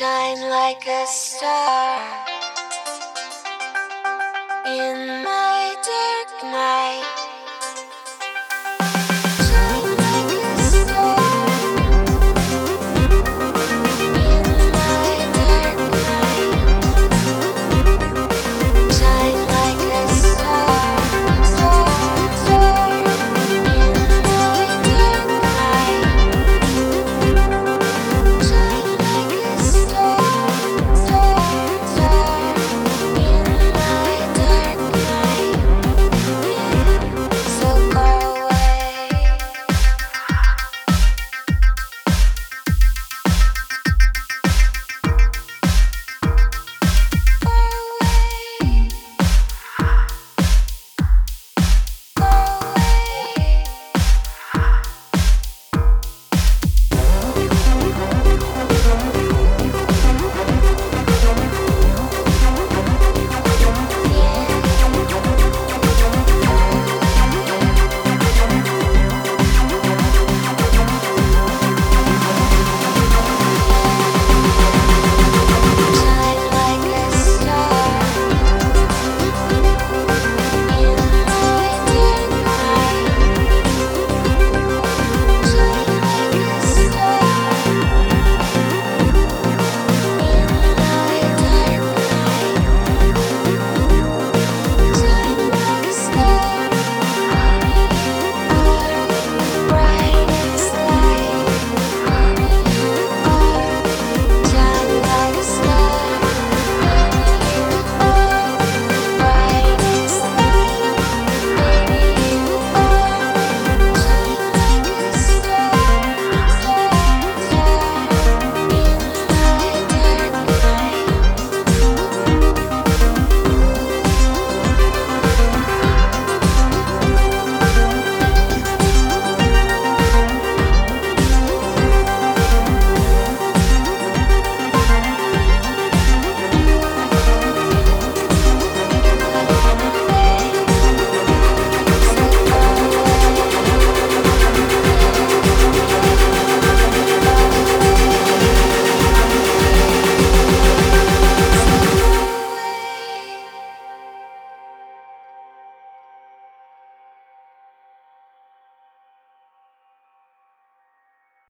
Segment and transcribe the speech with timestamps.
[0.00, 2.00] shine like a star
[4.64, 7.19] in my dark night.